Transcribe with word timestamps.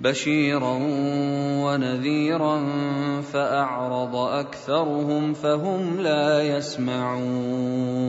بشيرا 0.00 0.78
ونذيرا 1.64 2.60
فأعرض 3.32 4.16
أكثرهم 4.16 5.32
فهم 5.32 6.00
لا 6.00 6.42
يسمعون 6.56 8.08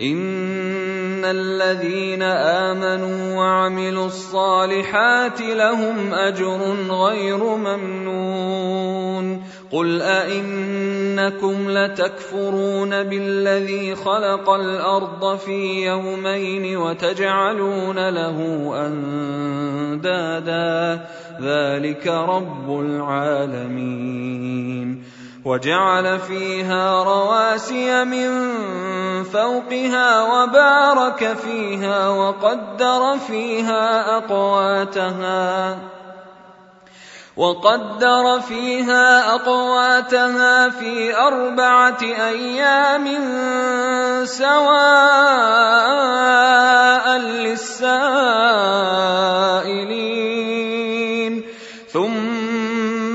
ان 0.00 1.24
الذين 1.24 2.22
امنوا 2.22 3.36
وعملوا 3.36 4.06
الصالحات 4.06 5.40
لهم 5.40 6.14
اجر 6.14 6.76
غير 6.90 7.44
ممنون 7.44 8.80
قل 9.72 10.02
ائنكم 10.02 11.70
لتكفرون 11.70 13.02
بالذي 13.02 13.94
خلق 13.94 14.50
الأرض 14.50 15.38
في 15.38 15.86
يومين 15.86 16.76
وتجعلون 16.76 18.08
له 18.08 18.70
اندادا 18.86 20.50
ذلك 21.40 22.06
رب 22.06 22.80
العالمين 22.80 24.20
وجعل 25.44 26.18
فيها 26.18 27.04
رواسي 27.04 28.04
من 28.04 28.28
فوقها 29.24 30.22
وبارك 30.22 31.36
فيها 31.36 32.08
وقدر 32.08 33.18
فيها 33.26 34.16
أقواتها 34.16 35.78
وقدر 37.36 38.40
فيها 38.40 39.34
أقواتها 39.34 40.68
في 40.68 41.16
أربعة 41.16 42.02
أيام 42.02 43.06
سواء 44.24 45.90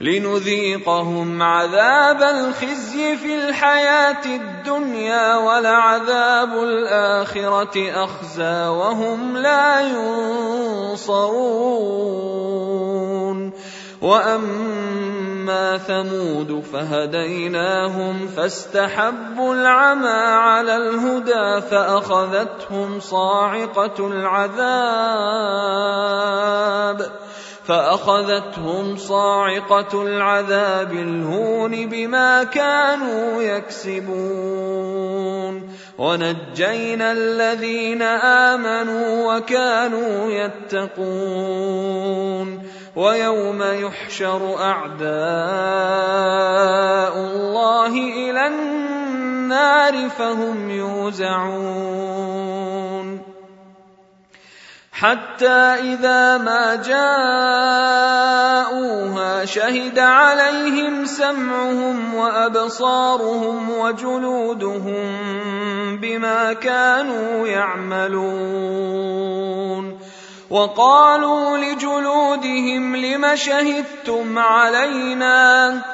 لنذيقهم 0.00 1.42
عذاب 1.42 2.22
الخزي 2.22 3.16
في 3.16 3.48
الحياة 3.48 4.26
الدنيا 4.26 5.36
ولعذاب 5.36 6.52
الآخرة 6.62 8.04
أخزى 8.04 8.66
وهم 8.68 9.36
لا 9.36 9.80
ينصرون. 9.80 11.54
وأما 14.02 15.78
ثمود 15.78 16.64
فهديناهم 16.72 18.28
فاستحبوا 18.36 19.54
العمى 19.54 20.08
على 20.08 20.76
الهدى 20.76 21.60
فأخذتهم 21.70 23.00
صاعقة 23.00 24.06
العذاب. 24.06 24.64
فأخذتهم 27.66 28.96
صاعقة 28.96 30.02
العذاب 30.02 30.92
الهون 30.92 31.88
بما 31.88 32.44
كانوا 32.44 33.42
يكسبون. 33.42 35.04
ونجينا 35.98 37.12
الذين 37.12 38.02
آمنوا 38.02 39.36
وكانوا 39.36 40.30
يتقون. 40.30 41.54
ويوم 42.96 43.62
يحشر 43.62 44.56
أعداء 44.60 45.08
الله 47.16 47.92
إلى 47.96 48.46
النار 48.46 50.08
فهم 50.08 50.70
يوزعون. 50.70 52.04
حتى 54.94 55.74
إذا 55.90 56.38
ما 56.38 56.74
جاءوها 56.86 57.04
شهد 59.44 59.98
عليهم 59.98 61.04
سمعهم 61.04 62.14
وأبصارهم 62.14 63.70
وجلودهم 63.70 65.06
بما 65.98 66.52
كانوا 66.52 67.46
يعملون. 67.46 68.84
وقالوا 70.50 71.58
لجلودهم 71.58 72.96
لم 72.96 73.36
شهدتم 73.36 74.38
علينا؟ 74.38 75.93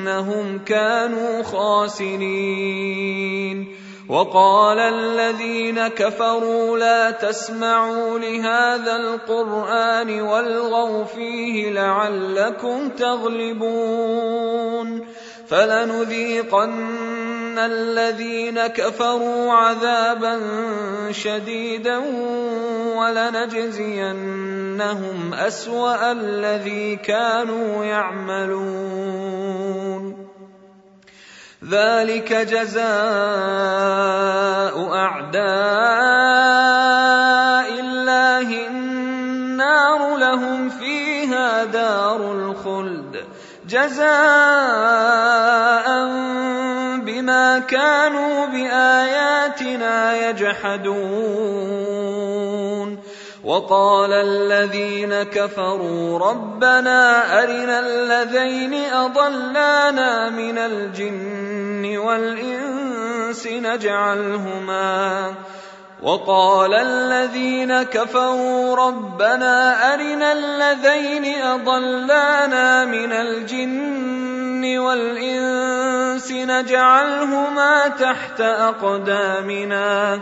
إنهم 0.00 0.58
كانوا 0.64 1.42
خاسرين. 1.42 2.96
وقال 4.08 4.78
الذين 4.78 5.88
كفروا 5.88 6.78
لا 6.78 7.10
تسمعوا 7.10 8.18
لهذا 8.18 8.96
القرآن 8.96 10.20
والغوا 10.20 11.04
فيه 11.04 11.70
لعلكم 11.70 12.88
تغلبون. 12.88 14.10
فلنذيقن 15.48 17.19
الذين 17.58 18.66
كفروا 18.66 19.52
عذابا 19.52 20.40
شديدا 21.10 21.98
ولنجزينهم 22.96 24.14
اسوا 25.34 26.12
الذي 26.12 26.96
كانوا 26.96 27.84
يعملون. 27.84 29.30
ذلك 31.70 32.32
جزاء 32.32 32.84
اعداء 34.94 35.40
الله 37.80 38.66
النار 38.66 40.16
لهم 40.16 40.68
فيها 40.68 41.64
دار 41.64 42.32
الخلد. 42.32 43.24
جزاء 43.68 44.10
بما 47.04 47.58
كانوا 47.58 48.46
بآياتنا 48.46 50.28
يجحدون. 50.28 51.80
وقال 53.44 54.12
الذين 54.12 55.22
كفروا 55.22 56.18
ربنا 56.18 57.32
أرنا 57.42 57.80
الذين 57.80 58.74
أضلانا 58.74 60.30
من 60.30 60.58
الجن 60.58 61.98
والإنس 61.98 63.46
نجعلهما. 63.46 65.34
وقال 66.02 66.74
الذين 66.74 67.82
كفروا 67.82 68.76
ربنا 68.76 69.94
أرنا 69.94 70.32
الذين 70.32 71.42
أضلانا 71.42 72.84
من 72.84 73.12
الجن 73.12 74.29
والإنس 74.64 76.32
نجعلهما 76.32 77.88
تحت 77.88 78.40
أقدامنا 78.40 80.20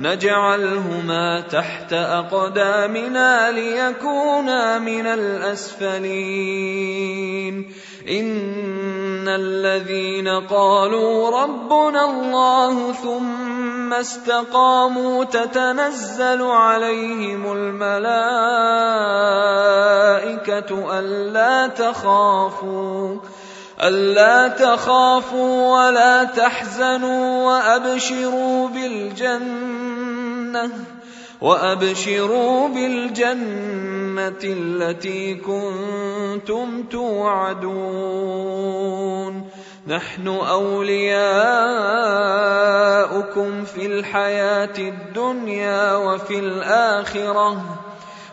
نجعلهما 0.00 1.40
تحت 1.40 1.92
أقدامنا 1.92 3.50
ليكونا 3.50 4.78
من 4.78 5.06
الأسفلين. 5.06 6.26
إن 8.08 9.28
الذين 9.28 10.28
قالوا 10.28 11.42
ربنا 11.42 12.04
الله 12.04 12.92
ثم 12.92 13.92
استقاموا 13.94 15.24
تتنزل 15.24 16.42
عليهم 16.42 17.52
الملائكة 17.52 18.28
ألا 20.98 21.66
تخافوا. 21.66 23.16
ألا 23.82 24.48
تخافوا 24.48 25.76
ولا 25.76 26.24
تحزنوا 26.24 27.46
وأبشروا 27.46 28.68
بالجنة 28.68 30.70
وأبشروا 31.40 32.68
بالجنة 32.68 34.40
التي 34.44 35.34
كنتم 35.34 36.82
توعدون. 36.82 38.36
نحن 39.86 40.28
أولياؤكم 40.28 41.14
في 43.64 43.86
الحياة 43.86 44.78
الدنيا 44.78 45.94
وفي 45.94 46.38
الآخرة. 46.38 47.64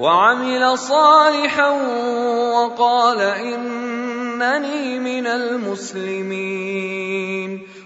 وعمل 0.00 0.78
صالحا 0.78 1.70
وقال 2.56 3.20
إنني 3.20 4.98
من 4.98 5.26
المسلمين. 5.26 6.80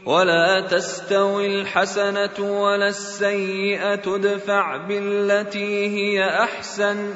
ولا 0.06 0.61
تستوي 0.61 1.47
الحسنة 1.47 2.38
ولا 2.38 2.88
السيئة 2.88 4.14
ادفع 4.14 4.76
بالتي 4.76 5.88
هي 5.88 6.25
أحسن. 6.25 7.14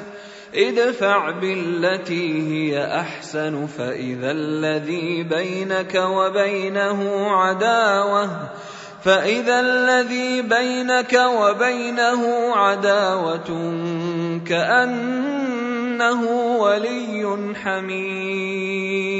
ادفع 0.55 1.29
بالتي 1.31 2.49
هي 2.51 2.99
أحسن 2.99 3.67
فإذا 3.67 4.31
الذي 4.31 5.23
بينك 5.23 5.95
وبينه 5.95 7.31
عداوة. 7.31 8.29
فإذا 9.03 9.59
الذي 9.59 10.41
بينك 10.41 11.13
وبينه 11.13 12.53
عداوة 12.55 13.49
كأنه 14.47 16.21
ولي 16.59 17.55
حميم 17.55 19.19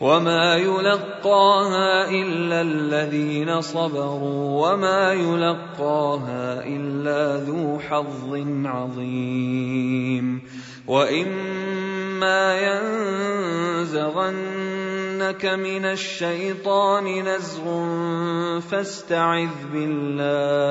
وما 0.00 0.56
يلقاها 0.56 2.10
إلا 2.10 2.60
الذين 2.60 3.60
صبروا 3.60 4.68
وما 4.68 5.12
يلقاها 5.12 6.64
إلا 6.64 7.36
ذو 7.44 7.78
حظ 7.78 8.34
عظيم 8.64 10.42
وإما 10.86 12.58
ينزغنك 13.80 15.44
من 15.46 15.84
الشيطان 15.84 17.24
نزغ 17.28 17.64
فاستعذ 18.60 19.48
بالله 19.72 20.70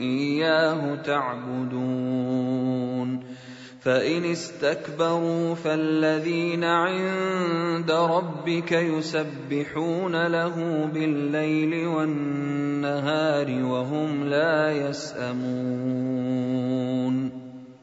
إياه 0.00 0.94
تعبدون. 0.94 2.62
فإن 3.82 4.24
استكبروا 4.24 5.54
فالذين 5.54 6.64
عند 6.64 7.90
ربك 7.90 8.72
يسبحون 8.72 10.26
له 10.26 10.88
بالليل 10.94 11.86
والنهار 11.86 13.64
وهم 13.64 14.24
لا 14.24 14.88
يسأمون. 14.88 15.42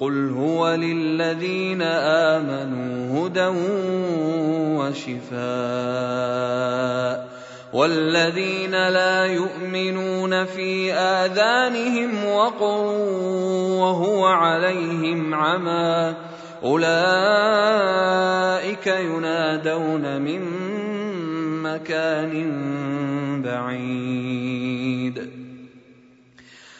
قل 0.00 0.30
هو 0.30 0.74
للذين 0.74 1.82
امنوا 1.82 3.26
هدى 3.26 3.46
وشفاء 4.76 5.36
والذين 7.72 8.88
لا 8.88 9.24
يؤمنون 9.24 10.44
في 10.44 10.92
اذانهم 10.92 12.24
وقر 12.26 12.84
وهو 13.80 14.26
عليهم 14.26 15.34
عمى 15.34 16.14
اولئك 16.62 18.06
ينادون 18.86 20.22
من 20.22 20.42
مكان 21.62 22.52
بعيد 23.42 25.35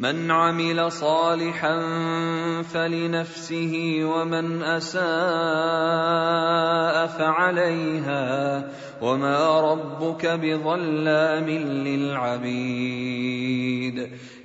من 0.00 0.30
عمل 0.30 0.92
صالحا 0.92 1.80
فلنفسه 2.62 4.00
ومن 4.04 4.62
أساء 4.62 5.06
فعليها 7.06 8.68
وما 9.02 9.60
ربك 9.60 10.26
بظلام 10.26 11.48
للعبيد. 11.88 12.98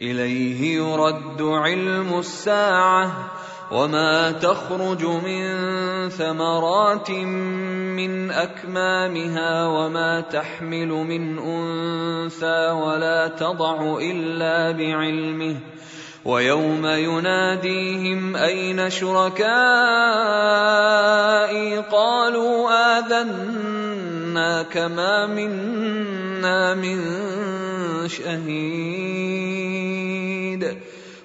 إليه 0.01 0.75
يرد 0.75 1.41
علم 1.41 2.19
الساعة 2.19 3.31
وما 3.71 4.31
تخرج 4.31 5.05
من 5.05 5.43
ثمرات 6.09 7.11
من 7.11 8.31
اكمامها 8.31 9.67
وما 9.67 10.21
تحمل 10.21 10.87
من 10.87 11.39
انثى 11.39 12.69
ولا 12.71 13.27
تضع 13.27 13.97
الا 14.01 14.71
بعلمه 14.71 15.55
ويوم 16.25 16.85
يناديهم 16.85 18.35
اين 18.35 18.89
شركائي 18.89 19.43
قالوا 21.77 22.71
اذناك 22.99 24.77
ما 24.77 25.25
منا 25.27 26.73
من 26.73 26.99
شهيد 28.07 29.33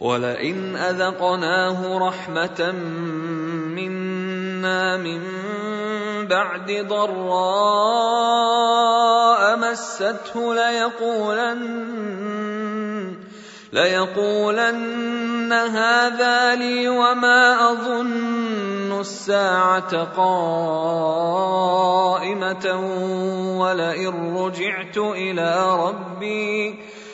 ولئن 0.00 0.76
أذقناه 0.76 1.98
رحمة 2.08 2.72
منا 3.76 4.96
من 4.96 5.20
بعد 6.26 6.86
ضراء 6.88 7.60
مسته 9.56 10.54
ليقولن 10.54 11.60
ليقولن 13.72 15.52
هذا 15.52 16.54
لي 16.54 16.88
وما 16.88 17.70
اظن 17.72 19.00
الساعة 19.00 20.04
قائمه 20.16 21.10
ولئن 23.60 24.36
رجعت 24.36 24.96
إلى 24.96 25.76
ربي 25.78 26.80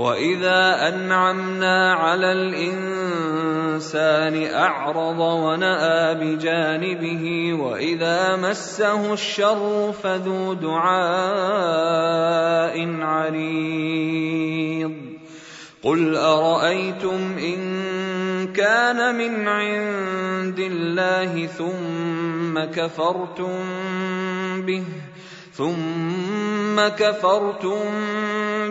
واذا 0.00 0.88
انعمنا 0.88 1.94
على 1.94 2.32
الانسان 2.32 3.84
اعرض 4.54 5.20
وناى 5.20 6.14
بجانبه 6.14 7.54
واذا 7.60 8.36
مسه 8.36 9.12
الشر 9.12 9.92
فذو 10.02 10.54
دعاء 10.54 10.96
عريض 13.00 14.92
قل 15.82 16.16
ارايتم 16.16 17.36
ان 17.38 17.60
كان 18.52 19.14
من 19.14 19.48
عند 19.48 20.58
الله 20.58 21.46
ثم 21.46 22.64
كفرتم 22.64 23.52
به 24.66 24.84
ثم 25.60 26.80
كفرتم 26.88 27.84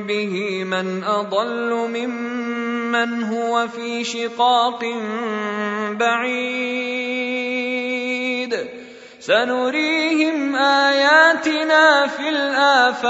به 0.08 0.64
من 0.64 1.04
أضل 1.04 1.74
ممن 1.94 3.24
هو 3.24 3.68
في 3.68 4.04
شقاق 4.04 4.86
بعيد. 5.92 6.60
سنريهم 9.20 10.56
آياتنا 10.56 12.08
في 12.08 12.30
الآفاق. 12.30 13.10